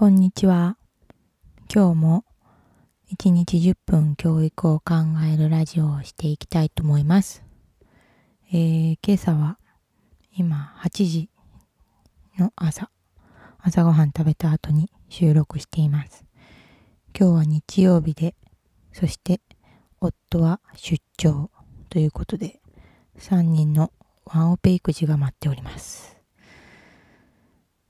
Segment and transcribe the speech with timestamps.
[0.00, 0.78] こんにちは。
[1.70, 2.24] 今日も
[3.12, 4.94] 1日10分教育を考
[5.30, 7.44] えるラジオをしていきたいと思います。
[8.50, 9.58] えー、今朝は
[10.34, 11.28] 今8時
[12.38, 12.90] の朝、
[13.58, 16.24] 朝ごはん食べた後に収録しています。
[17.14, 18.34] 今日は日曜日で、
[18.94, 19.42] そして
[20.00, 21.50] 夫は出張
[21.90, 22.62] ということで、
[23.18, 23.92] 3人の
[24.24, 26.16] ワンオペ育児が待っております。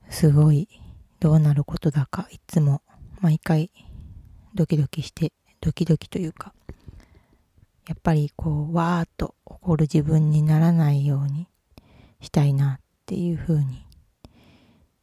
[0.09, 0.67] すごい
[1.21, 2.81] どうなることだかいつも
[3.21, 3.71] 毎回
[4.55, 5.31] ドキドキして
[5.61, 6.51] ドキドキというか
[7.87, 11.47] やっぱりこうわーっと怒る自分にならないように
[12.21, 13.85] したいなっていうふうに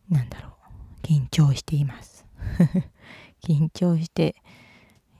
[0.08, 2.26] なんだろう緊張しています。
[3.40, 4.34] 緊張して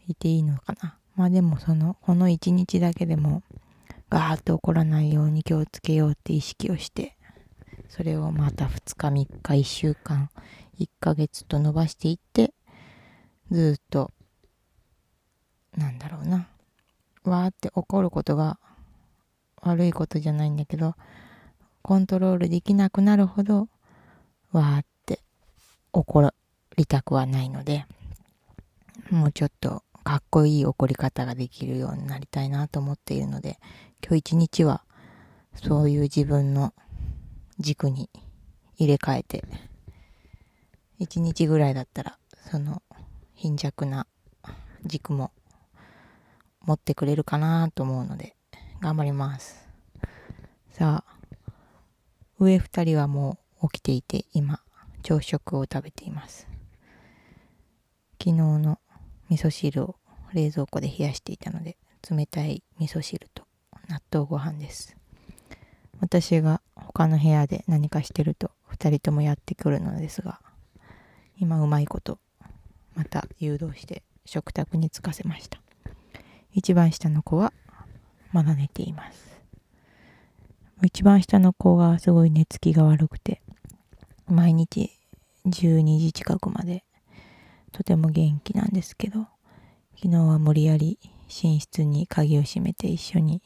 [0.09, 0.99] いていいのかな。
[1.15, 3.45] まあでもそのこの一日だけでも
[4.11, 7.17] ガーッと怒らないように気をつけようって意識をして
[7.89, 10.31] それをまた2日3日1週間
[10.79, 12.53] 1ヶ月と伸ばしていって
[13.51, 14.11] ずっと
[15.77, 16.49] なんだろうな。
[17.25, 18.59] わーって怒ることが
[19.63, 20.95] 悪いことじゃないんだけど
[21.83, 23.69] コントロールできなくなるほど
[24.53, 25.21] わーって
[25.93, 26.31] 怒
[26.77, 27.87] りたくはないので
[29.11, 33.59] もうちょっとかっこいい怒り方ができるようになりたいなと思っているので
[34.03, 34.83] 今日一日は
[35.55, 36.73] そういう自分の
[37.59, 38.09] 軸に
[38.77, 39.45] 入れ替えて
[40.99, 42.19] 一日ぐらいだったら
[42.51, 42.83] その
[43.35, 44.07] 貧弱な
[44.85, 45.31] 軸も
[46.63, 48.35] 持ってくれるかなと思うので
[48.81, 49.69] 頑張ります。
[50.73, 51.19] さあ
[52.39, 54.61] 上二人はもう起きていて今
[55.03, 56.49] 朝食を食べています。
[58.21, 58.79] 昨日の
[59.29, 59.97] 味噌汁を
[60.33, 61.77] 冷蔵庫で冷やしていたので
[62.11, 63.45] 冷たい味噌汁と
[63.89, 64.97] 納豆ご飯です。
[66.01, 70.41] 私が他の部屋で何かしてると2人ともやってくるのですが
[71.41, 72.19] 今うまいこと
[72.95, 75.61] また誘導して食卓に着かせました。
[76.53, 77.53] 一番下の子は
[78.33, 79.29] まだ寝ています。
[80.85, 83.43] 一番下の子がすごい寝つきが悪くて
[84.29, 84.93] 毎日
[85.47, 86.85] 12時近くまで
[87.73, 89.27] とても元気なんですけど
[89.97, 93.43] 昨日は無理やり寝室に鍵を閉めて一緒に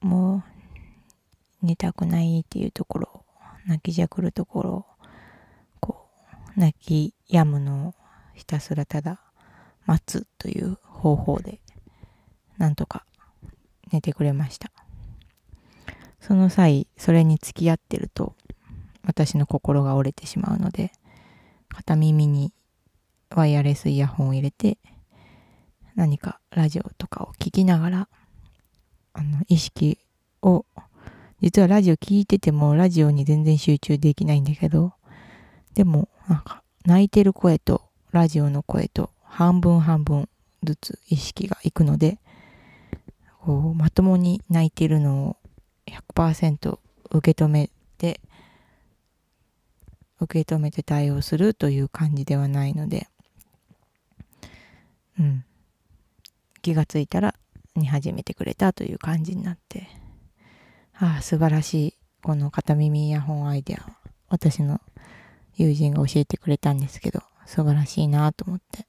[0.00, 0.44] も
[1.62, 3.24] う寝たくないっていうところ
[3.66, 4.86] 泣きじゃくるところを
[6.56, 7.94] 泣き止むのを
[8.34, 9.20] ひたすらただ
[9.86, 11.60] 待つという方法で
[12.58, 13.04] なんとか
[13.92, 14.70] 寝てくれました
[16.20, 18.34] その際それに付き合ってると
[19.04, 20.90] 私の心が折れてしまうので
[21.68, 22.52] 片耳に
[23.30, 24.78] ワイヤレスイヤホンを入れて
[25.94, 28.08] 何かラジオとかを聞きながら
[29.12, 29.98] あの意識
[30.42, 30.66] を
[31.40, 34.94] 実はラジオ聞いててもラジオに全然集中できないんだけど
[35.76, 40.26] でもなんか泣いてる声とラジオの声と半分半分
[40.64, 42.18] ずつ意識がいくので
[43.42, 45.36] こうまともに泣いてるのを
[46.14, 46.78] 100%
[47.10, 48.20] 受け止めて
[50.18, 53.06] 受け止めて対応するという感じではないので
[55.20, 55.44] うん。
[56.62, 57.34] 気がついたら
[57.74, 59.88] 寝始めてくれたという感じになって
[60.98, 61.94] ああ素晴らしい。
[62.22, 63.86] この片耳イヤホンアイデア
[64.28, 64.80] 私の
[65.56, 68.86] 友人が教えてくれたんですけど素晴らしいなと思って。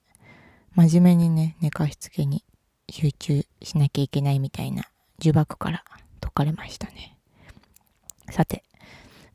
[0.76, 2.44] 真面目にね寝かしつけに
[2.88, 4.84] 集中しなきゃいけないみたいな
[5.20, 5.84] 呪縛から
[6.22, 7.18] 解かれましたね。
[8.30, 8.64] さて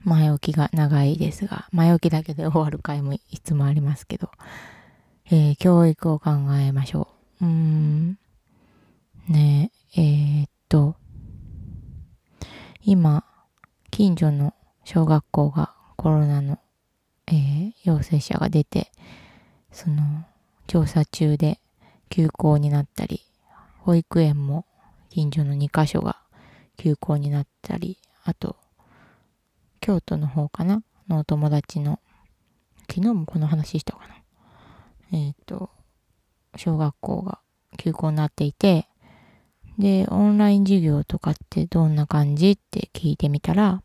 [0.04, 4.31] 前置きが長いですが前置きだけで終わる回もいつもありますけど、
[5.26, 7.09] えー、教育を考えましょ
[7.41, 7.44] う。
[7.44, 8.19] うーん。
[9.28, 10.94] ねええー、っと
[12.84, 13.25] 今
[13.91, 14.54] 近所の
[14.84, 16.59] 小学校がコロナの、
[17.32, 18.93] えー、陽性者が出て
[19.72, 20.03] その
[20.66, 21.59] 調査中で
[22.10, 23.22] 休校になったり
[23.81, 24.66] 保育園も
[25.10, 26.19] 近所の2カ所が
[26.76, 28.56] 休校になったりあと
[29.81, 31.98] 京都の方かなのお友達の
[32.90, 34.14] 昨日もこの話したかな。
[35.19, 35.70] えっ、ー、と
[36.56, 37.40] 小学校が
[37.78, 38.87] 休校になっていて
[39.78, 43.82] で、オンライン授業とかってどんな感じって聞いてみたら、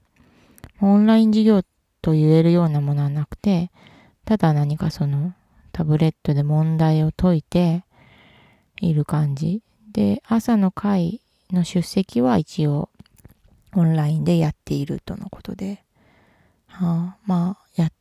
[0.82, 1.66] オンライン授業っ
[2.08, 3.70] と言えるようなものはなくて、
[4.24, 5.34] ただ何かその
[5.74, 7.84] タブレットで問題を解いて
[8.80, 9.62] いる感じ。
[9.92, 11.20] で、朝の会
[11.52, 12.88] の出席は一応
[13.76, 15.84] オンラインでやっているとのことで、
[16.68, 17.92] はあ、まあ、や、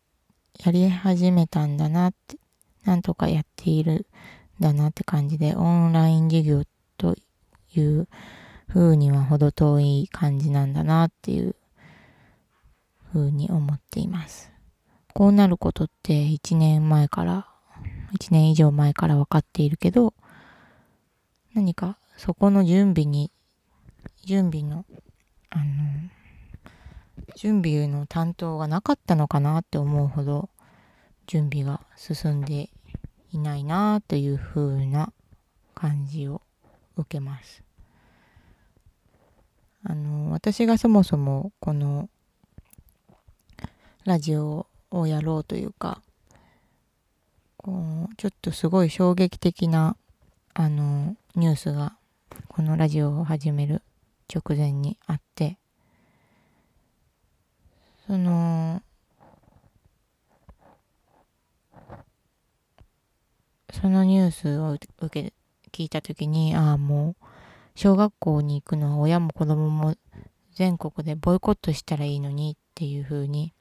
[0.65, 2.39] やり始めたんだなって、
[2.85, 4.07] なんとかやっている
[4.61, 6.63] んだなって感じで、オンライン授業
[6.97, 7.17] と
[7.75, 8.07] いう
[8.69, 11.57] 風には程遠い感じなんだなっていう
[13.17, 14.53] 風に思っています。
[15.15, 17.47] こうなることって1年前から、
[18.13, 20.13] 1年以上前から分かっているけど、
[21.55, 23.33] 何かそこの準備に、
[24.23, 24.85] 準備の、
[25.49, 25.65] あの、
[27.35, 30.51] 準備の担当がなかったのかなって思うほど、
[31.27, 32.69] 準備が進んで
[33.33, 35.15] いないなという風な
[35.75, 36.43] 感じを
[36.97, 37.63] 受けます。
[39.85, 42.11] あの、私がそもそもこの
[44.07, 46.01] ラジオをやろうというか、
[47.57, 49.97] こう、ちょっとすごい衝撃的な、
[50.55, 51.97] あの、ニュースが、
[52.47, 53.83] このラジオを始める
[54.33, 55.59] 直前にあって、
[58.07, 58.81] その、
[63.73, 65.33] そのニュースを受け、
[65.73, 67.27] 聞いたときに、ああ、もう、
[67.75, 69.97] 小学校に行くのは親も子供も
[70.55, 73.53] 全国でボイコットしたらいいのにっていうふうに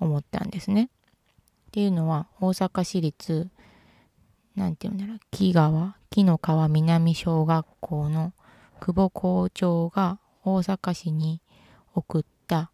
[0.00, 0.84] 思ったんですね。
[0.84, 3.48] っていうのは大阪市立
[4.54, 8.32] なんていうんだろう木川木の川南小学校の
[8.80, 11.42] 久保校長が大阪市に
[11.94, 12.70] 送った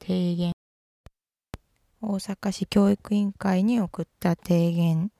[0.00, 0.52] 提言。
[2.00, 5.10] 大阪市教育委員会に送った提言。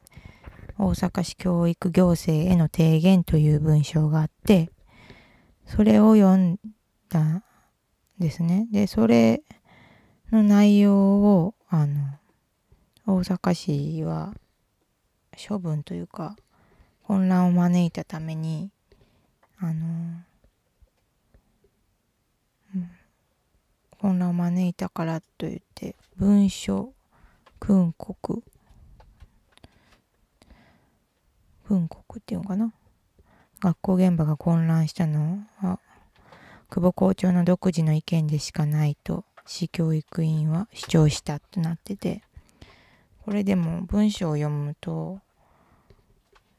[0.79, 4.71] 大阪市教育行政への提言という文章があって
[5.67, 6.59] それを読ん
[7.09, 7.45] だん
[8.19, 8.67] ですね。
[8.73, 9.43] でそれ
[10.33, 12.19] の内容を、あの、
[13.07, 14.33] 大阪市は
[15.49, 16.37] 処分というか、
[17.03, 18.71] 混乱を招いたために、
[19.59, 20.23] あの、
[22.75, 22.91] うん、
[23.99, 26.95] 混乱を招いたからといって、文書
[27.61, 28.43] 訓告、
[31.67, 32.73] 訓告っていうのかな？
[33.61, 35.79] 学校現場が混乱したのは、
[36.71, 39.27] 久保校長の独自の意見でしかないと。
[39.53, 42.23] 市教育委員は主張したってなってて
[43.25, 45.21] これでも文章を読むと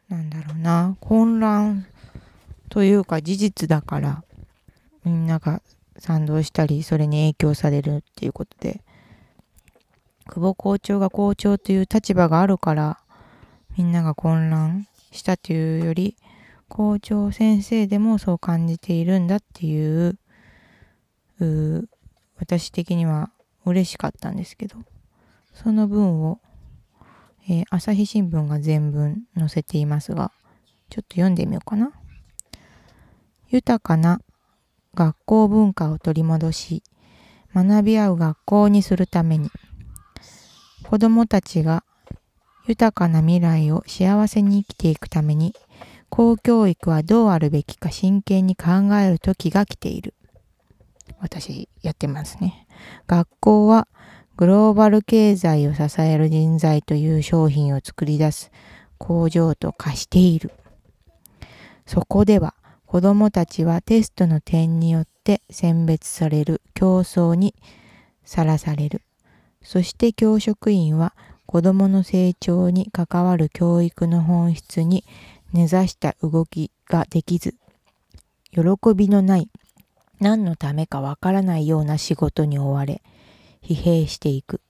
[0.10, 1.88] なんだろうな混乱
[2.70, 4.24] というか事実だから
[5.04, 5.62] みんなが
[5.98, 8.82] 賛同したりそれに影響されるっていうことで
[10.28, 13.00] 久保校長が校長という立場があるから
[13.76, 16.16] みんなが混乱したというより
[16.70, 20.18] 校長先生でもそう感じているんだっていう
[22.44, 23.32] 私的には
[23.66, 24.76] 嬉しかったんですけど、
[25.54, 26.40] その文を、
[27.48, 30.34] えー、朝日新聞が全文載せていますが、
[30.90, 31.94] ちょっと読んでみようかな。
[33.50, 34.20] 豊かな
[34.94, 36.84] 学校文化を取り戻し、
[37.56, 39.50] 学び合う学校にするために、
[40.84, 41.86] 子どもたちが
[42.68, 45.56] 豊かな未来を幸せに生きていくために、
[46.10, 50.14] 公教育はどうあるべきか真剣に考える時が来ている。
[51.24, 52.68] 私やってますね。
[53.08, 53.88] 学校は
[54.36, 58.52] グローバル経済を支える人材という商品を作り出す
[58.98, 60.52] 工場と化している。
[61.86, 62.56] そこでは
[62.86, 67.56] 子供たちはテストの点によって選別される競争に
[68.26, 69.02] さらされる。
[69.62, 71.16] そして教職員は
[71.46, 75.06] 子供の成長に関わる教育の本質に
[75.54, 77.56] 根ざした動きができず、
[78.52, 78.62] 喜
[78.94, 79.50] びのない
[80.20, 83.02] 何のためかわからないような仕事に追われ、
[83.62, 84.62] 疲弊していく。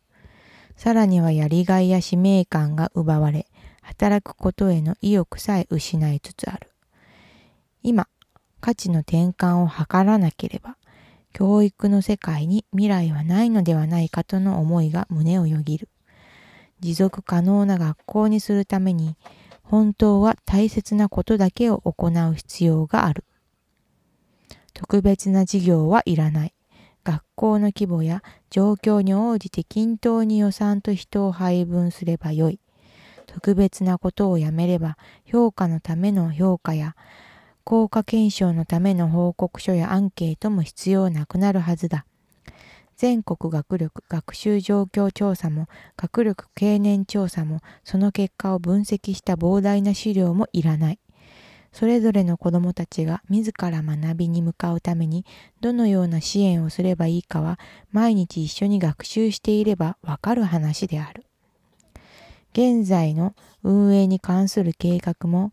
[0.76, 3.48] さらにはやりがいや使命感が奪われ、
[3.82, 6.72] 働くことへの意欲さえ失いつつある。
[7.84, 8.08] 今、
[8.62, 10.78] 価値の転換を図らなければ、
[11.34, 15.90] 教育の世界に未来はないのではないかとの思いが胸をよぎる。
[16.80, 19.16] 持続可能な学校にするために、
[19.64, 23.24] 本当は大切なことだけを行う必要がある。
[24.74, 26.54] 特別な事業はいらない。
[27.04, 32.60] 学校の規模や状況に応じて均等に予算と人を配分すればよい。
[33.28, 36.96] 特別なことをやめれば評価のための評価や
[37.64, 42.06] 効果検証のための報告書やアンケートも必要なくなるはずだ。
[42.96, 51.00] 全国学力学習状況調査も学力経年調査もその結果を分析した膨大な資料もいらない。
[51.74, 55.26] それぞれの子どもたちが自ら学びに向かうために
[55.60, 57.60] どのような支援をすればいいかは
[57.92, 61.26] 毎日一緒に学習していればわかる話である。
[62.54, 65.52] 現在の運営に関する計画も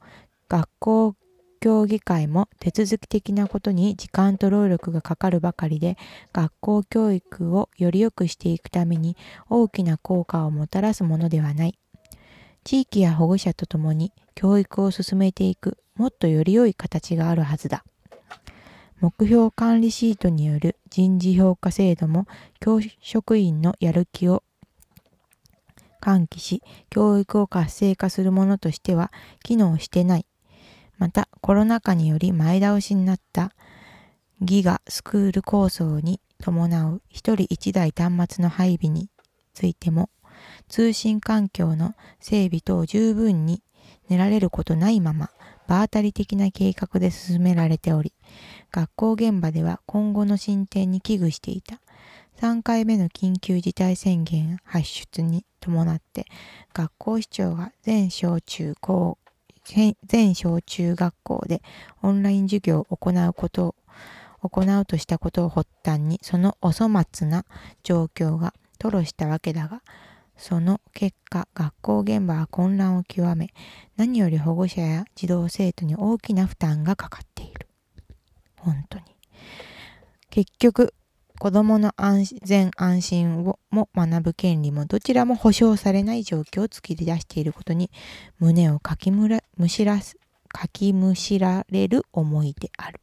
[0.48, 1.14] 学校
[1.60, 5.96] 協議会も手続き的なことに時間と労力がかかるばかりで
[6.32, 9.16] 学校教育をより良くしていくために
[9.48, 11.78] 大きな効果をもたらすものではない。
[12.64, 17.84] 地域や保護者と共に教育を進めていくもっとより良い形があるはずだ。
[19.00, 22.26] 目標管理シートによる人事評価制度も
[22.58, 24.42] 教職員のやる気を
[26.00, 30.26] 喚起し、教育を活性化するものとしては機能してない。
[30.96, 33.52] また、コロナ禍により前倒しになった
[34.40, 39.10] ギガスクール構想に伴う一人一台端末の配備に
[39.52, 40.08] ついても、
[40.66, 43.62] 通信環境の整備等十分に
[44.08, 45.28] 練られることないまま、
[45.70, 48.12] 場当たり的な計画で進められており、
[48.72, 51.80] 学校現場では今後の進展に危惧していた。
[52.40, 56.26] 3回目の緊急事態宣言発出に伴って、
[56.74, 59.18] 学校市長が全小中高、
[60.04, 61.62] 全小中学校で
[62.02, 63.76] オンライン授業を行うこと
[64.42, 67.44] を行うとしたことを発端にそのお粗末な
[67.84, 69.82] 状況が吐露したわけだが
[70.40, 73.50] その結果学校現場は混乱を極め
[73.98, 77.68] 何より保護者や児童生徒に大きな負担がかかっている
[78.56, 79.04] 本当に
[80.30, 80.94] 結局
[81.38, 87.90] 子供の安全安心をも学ぶ権利もどちらも保障されない状況を作り出していることに
[88.38, 90.16] 胸をかきむらむしらす
[90.48, 93.00] かきむしられる思いである。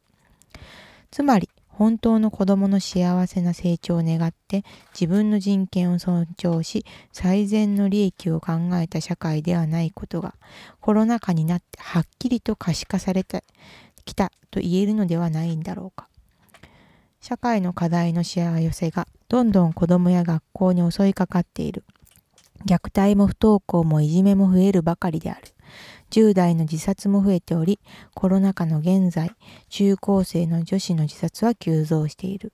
[1.10, 1.48] つまり
[1.78, 10.34] 本当の子供の幸せな成長を願って自分の人権を尊重し最善の利益を考えた社会ではないことが
[10.80, 13.44] コロナ禍になってはっきりと可視化されて
[14.04, 16.08] きたと言えるのではないんだろうか。
[17.20, 21.84] 社会の課題のしわ寄せがどんどん子供や学校に襲いかかっている。
[22.66, 25.42] 虐待も不登校もいじめも増えるばかりである。
[26.10, 27.78] 10代の自殺も増えており、
[28.14, 29.30] コロナ禍の現在、
[29.68, 32.52] 中高生の女子の自殺は急増している。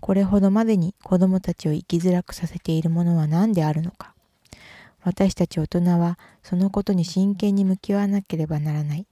[0.00, 4.14] これほどまでに子供たちを生きづらくさせているものは何であるのか。
[5.02, 9.06] 私たち大人はそのことに真剣に向き合わなければならない。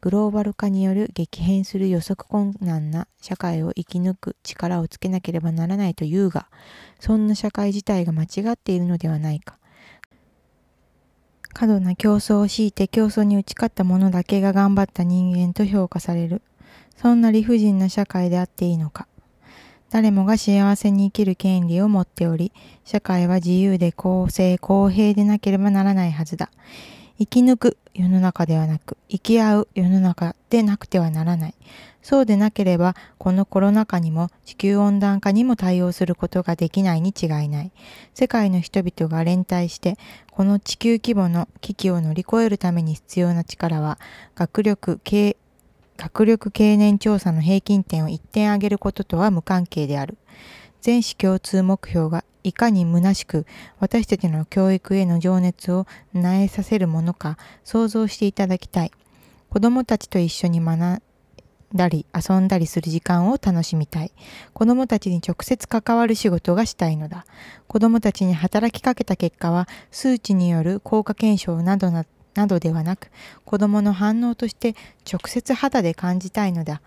[0.00, 6.48] グローバル化による激変する予測困難な社会を生き抜く力をつけなければならないというが、
[7.00, 9.58] そんな社会自体が間違っているのではないか。
[11.54, 16.42] 過度な競争を強いて競争に打ち勝った者だけが頑張った人間と評価される。
[16.96, 19.06] そんな理不尽な社会であっていいのか。
[19.90, 22.52] 誰もが幸せに生きる権利を持っており、
[22.84, 26.50] 社会は自由で公正公平でなければならないはずだ。
[27.18, 31.54] 生き抜く世の中ではなく、生き合う世の中でなくてはならない。
[32.02, 37.72] そうでなければ、このコロナ禍にも地球温暖化にも対応することができないに違いない。
[38.14, 39.96] 世界の人々が連帯して、
[40.32, 44.00] この地球規模の危機を乗り越えるために必要な力は、
[44.34, 45.36] 学力、経
[45.96, 50.18] 学力経年調査の平均点を一点上げることとは無関係である。
[50.84, 53.46] 全市共通目標がいかに虚しく
[53.80, 58.90] 私たちの教育への情熱を萎えさせるものか想像していただきたい。
[59.48, 61.02] 子供たちと一緒に学ん
[61.74, 64.12] だり遊んだりする時間を楽しみたい。
[64.52, 67.24] 子供たちに直接関わる仕事がしたいのだ。
[67.66, 72.04] 子供たちに働きかけた結果は数値による効果検証などな
[72.46, 73.10] どではなく
[73.46, 74.74] 子供の反応として
[75.10, 76.82] 直接肌で感じたいのだ。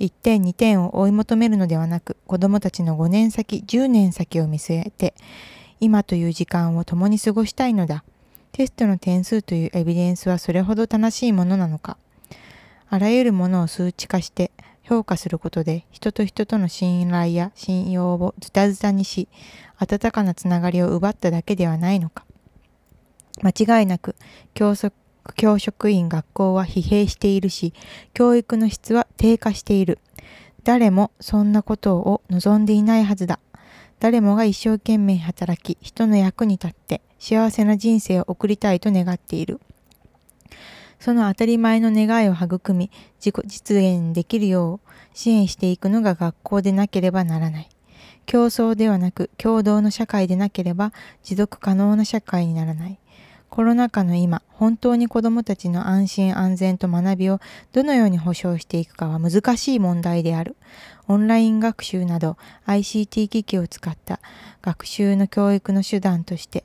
[0.00, 5.14] 1点2点を追い求めるのではなく子どもたちの5年先10年先を見据えて
[5.80, 8.04] 今という時間を共に過ごしたいのだ。
[8.52, 11.98] テストの点数というエビデンスはそれほど正しいものなのか。
[12.88, 14.52] あらゆるものを数値化して
[14.84, 19.28] 評価することで人と人との信頼や信用をズタズタにし
[19.78, 22.24] 温かなつながりを奪っただけではないのか。
[23.42, 24.14] 間違いなく
[24.54, 24.92] 競争
[25.32, 27.72] 教職員学校は疲弊しているし、
[28.12, 29.98] 教育の質は低下している。
[30.64, 33.38] 誰もそんなことを望んでいないはずだ。
[34.00, 39.60] 誰もが一生懸命働き、人の役に立って幸せな人生を送りたいと願っている。
[41.00, 47.68] その当たり前の願いを育み、自己実現できるよう支援していくのが学校でなければならない。
[48.26, 52.98] 競争ではなく共同の社会でなければ持続可能な社会にならない。
[53.54, 57.38] コロナ禍の今、本当に子どもたちの安心安全と学びを
[57.72, 60.56] どのように保障していくかは難しい問題である。
[61.06, 64.18] オンライン学習など ICT 機器を使った
[64.60, 66.64] 学習の教育の手段として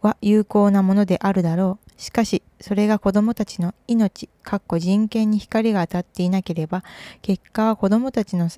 [0.00, 1.90] は有効なものであるだろう。
[2.02, 6.82] しかし、それが子どもたちの命、かっこ人権に光が当たっていなければ、
[7.22, 8.48] 結果は子どもたちの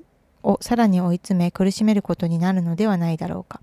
[0.43, 3.61] をさらに追い詰め苦しめることになるのではないだろうか。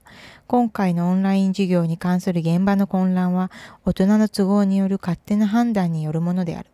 [0.48, 3.52] 今回のオンライン授業に関する現場の混乱は
[3.86, 6.70] 大人の都合による勝手な判断によるものである。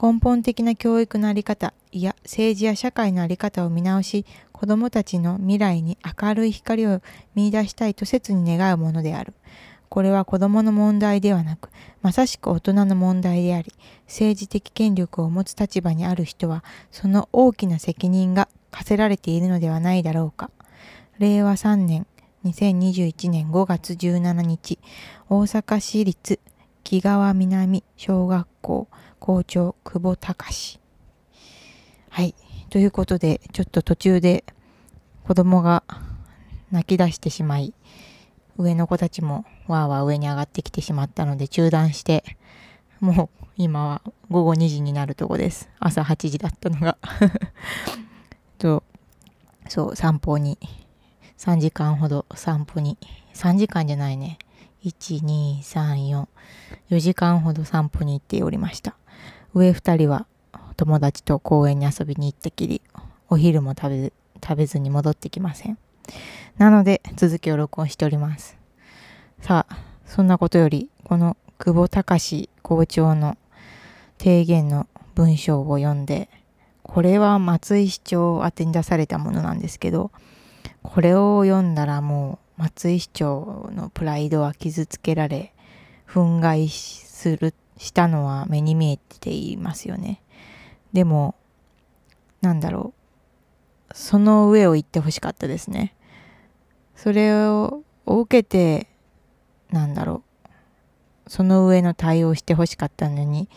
[0.00, 7.00] 根本的な教育のあり方、いや政治や社会のあり方を見直し、子どもたちの未来に明るい光を
[7.34, 9.34] 見出したいと切に願うものである。
[9.88, 11.70] これは子供の問題ではなく、
[12.02, 13.72] まさしく大人の問題であり、
[14.06, 16.62] 政治的権力を持つ立場にある人は、
[16.92, 20.50] その大きな責任が課せられているのではないだろうか。
[21.18, 22.06] 令和3年
[22.44, 24.78] 2021年5月17日、
[25.28, 26.40] 大阪市立
[26.84, 30.80] 木川南小学校校長久保隆。
[32.10, 32.34] はい。
[32.70, 34.44] ということで、ちょっと途中で
[35.24, 35.82] 子供が
[36.70, 37.74] 泣き出してしまい、
[38.56, 42.24] 上の子たちもわーわー上に上がってきてしまったので中断して、
[43.00, 45.68] もう今は午後2時になるとこです。
[45.80, 46.96] 朝8時だったのが
[48.58, 48.82] と、
[49.68, 50.58] そう、散歩に、
[51.38, 52.98] 3時間ほど散歩に、
[53.34, 54.38] 3時間じゃないね。
[54.84, 56.26] 1、2、3、4、
[56.90, 58.96] 4時間ほど散歩に行っておりました。
[59.54, 60.26] 上2人は
[60.76, 62.82] 友達と公園に遊びに行ったきり、
[63.28, 64.12] お昼も食べ
[64.42, 65.78] 食べずに戻ってきません。
[66.58, 68.56] なので、続きを録音しております。
[69.40, 73.36] さあ、そんなことより、この久保隆校長の
[74.18, 76.28] 提言の文章を読んで、
[76.88, 80.10] これは松井市長宛てに出されたものなんですけど、
[80.82, 85.52] これを読んだらもう松井市長のプライドは傷つけられ、
[86.08, 90.22] 憤慨する、したのは目に見えていますよね。
[90.94, 91.34] でも、
[92.40, 92.94] なんだろ
[93.90, 93.94] う。
[93.94, 95.94] その上を行ってほしかったですね。
[96.96, 98.88] それを受けて、
[99.70, 100.22] なんだろ
[101.26, 101.30] う。
[101.30, 103.50] その上の対応してほしかったのに、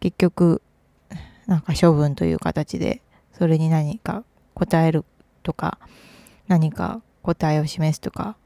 [0.00, 0.62] 結局、
[1.50, 3.02] なんか処分という形で、
[3.32, 4.22] それに何か
[4.54, 5.04] 答える
[5.42, 5.80] とか、
[6.46, 8.36] 何か答えを示すとか、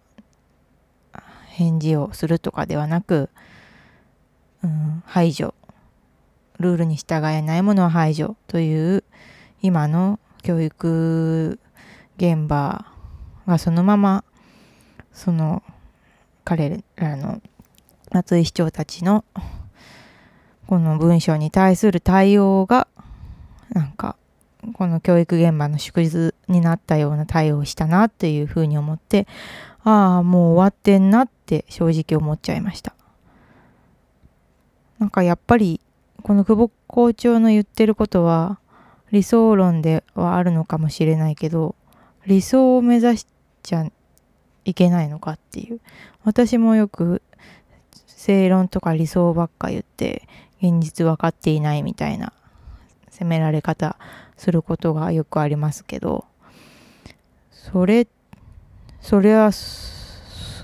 [1.49, 3.29] 返事をするとかではなく、
[4.63, 5.55] うん、排除。
[6.59, 9.05] ルールに従えないものは排除という
[9.61, 11.59] 今の教育
[12.17, 12.87] 現場
[13.47, 14.25] がそのまま
[15.13, 15.63] その
[16.45, 17.43] 彼らの
[18.13, 19.25] 松井市長たちの
[20.69, 22.89] この文章に対する対応が
[23.75, 24.17] なんか
[24.73, 29.27] この教育現場の縮図になったような対応をしたなっていうふうに思って
[29.83, 32.95] ああもう終わってんなって正直思っちゃいました。
[34.99, 35.81] なんかやっぱり
[36.23, 38.59] この久保校長の言ってることは
[39.13, 41.75] 理想論ではあるのかもしれないけど
[42.27, 43.27] 理想を目指し
[43.63, 43.87] ちゃ
[44.65, 45.81] いけないのかっていう。
[46.23, 47.21] 私もよく
[48.07, 50.27] 正論とか理想ばっか言って
[50.63, 52.33] 現実分かっていないみたいな
[53.15, 53.97] 責められ方
[54.37, 56.25] することがよくありますけど
[57.53, 58.09] それ
[59.01, 59.49] それは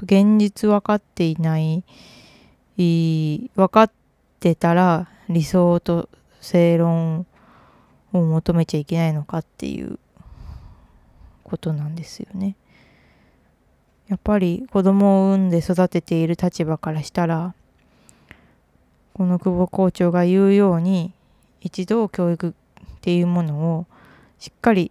[0.02, 1.84] 現実分かっていない
[2.76, 3.92] 分かっ
[4.40, 6.08] てたら理想と
[6.40, 7.24] 正論
[8.12, 10.00] を求めちゃいけないのかっていう
[11.44, 12.56] ことなんですよね。
[14.08, 17.54] やっぱり子供を産んで育てている立場からしたら
[19.14, 21.12] この久保校長が言うように
[21.61, 22.53] 一度教育っ
[23.01, 23.87] ていうものを
[24.38, 24.90] しっかり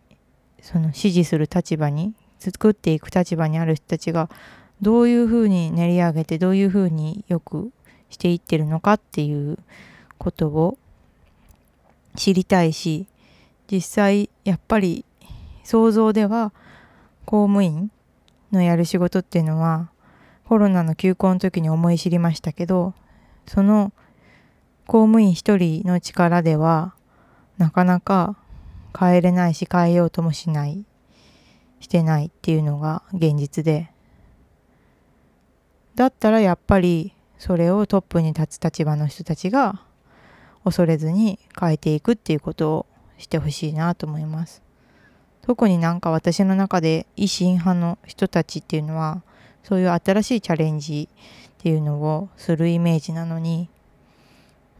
[0.61, 4.29] その支持する立場に作っていく立場にある人たちが
[4.81, 7.71] どういうふうに練り上げてどういうふうによく
[8.09, 9.57] していってるのかっていう
[10.17, 10.77] ことを
[12.15, 13.07] 知りたいし
[13.71, 15.05] 実際やっぱり
[15.63, 16.51] 想像では
[17.25, 17.91] 公務員
[18.51, 19.89] のやる仕事っていうのは
[20.45, 22.93] コロナの休校の時に思い知りましたけど
[23.45, 23.93] その
[24.89, 26.95] 公務員一人の力では
[27.59, 28.35] なかなか
[28.99, 30.83] 変えれないし変えようともしない
[31.79, 33.91] してないっていうのが現実で
[35.93, 39.79] だったらやっぱりそれをトップに立つ立場の人たちが
[40.63, 42.85] 恐れずに変えていくっていうことを
[43.19, 44.63] してほしいなと思います。
[45.43, 49.21] 特になんか私の中で維新派の人たちっていうのは
[49.61, 53.69] そういう新しいチャレンジっていうのをするイメージなのに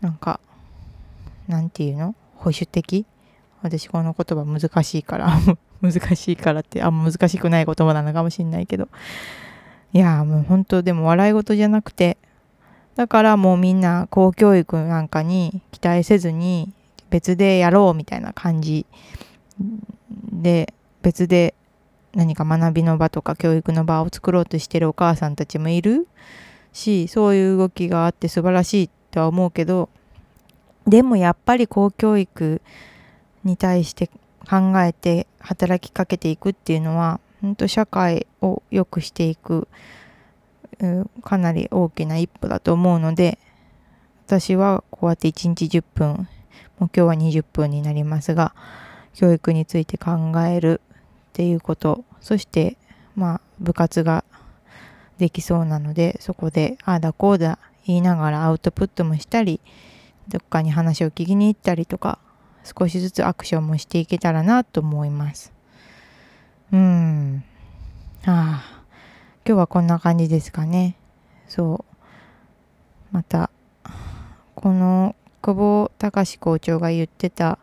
[0.02, 0.40] なんか
[1.48, 2.16] なんていうの？
[2.36, 3.06] 保守的？
[3.62, 5.38] 私この言葉難しいから。
[5.82, 8.90] 難しいからってあんま難しくない言葉なのかもしんないけど。
[9.94, 12.18] いやもう本当でも笑い事じゃなくて
[12.96, 16.72] だからもうみんな公教育なんかに期待せずに
[17.10, 18.86] 別でやろうみたいな感じ。
[20.32, 21.56] で別で
[22.14, 26.08] 何か学びの場とか教育の場を作ろうとしてるお母さんたちもいる
[26.74, 29.90] しそういう動きがあって素晴らしいとは思うけど
[30.88, 32.62] でもやっぱり公教育
[33.44, 34.08] に対して
[34.50, 39.68] 考えて働きかけていくっていうのは本当社会を良くしていく
[41.24, 43.38] かなり大きな一歩だと思うので
[44.26, 46.26] 私はこうやって1日10分もう
[46.80, 48.54] 今日は20分になりますが
[49.14, 50.82] 教育について考える
[51.30, 52.78] っていうことそして
[53.16, 54.24] まあ部活が
[55.18, 59.60] できそうなのでそこでああだこうだ言いながらアウトプットもしたり
[60.28, 62.20] どっかに話を聞きに行ったりとか
[62.64, 65.52] 少しずつアクションもしていけたらなと思います
[66.72, 67.44] うん
[68.26, 68.80] ああ
[69.50, 70.96] 今日はこんな感じですかね。
[71.48, 71.96] そう。
[73.12, 73.50] また、
[74.54, 77.58] この久保隆校長が言ってた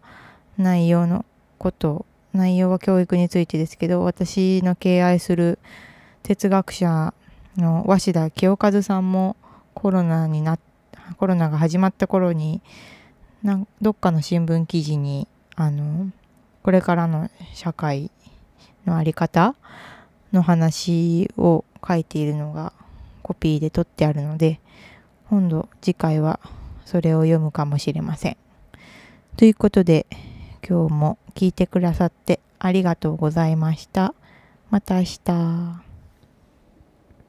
[0.59, 1.24] 内容の
[1.59, 5.61] こと内容は教育についてですけど私の敬愛する
[6.24, 7.14] 哲学者
[7.57, 9.37] の鷲田清和さんも
[9.77, 10.59] コロナにな
[11.19, 12.62] コロナが始まった頃に
[13.43, 16.11] などっかの新聞記事にあの
[16.62, 18.11] これからの社会
[18.87, 19.55] の在り方
[20.33, 22.73] の話を書いているのが
[23.23, 24.61] コピーで取ってあるので
[25.29, 26.41] 今度次回は
[26.87, 28.37] それを読むかもしれません。
[29.37, 30.07] ということで
[30.67, 34.15] 今日も聞いてくださってありがとうございました。
[34.71, 35.86] また明日。